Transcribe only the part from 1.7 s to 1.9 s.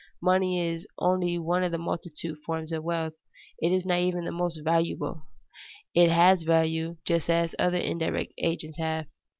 a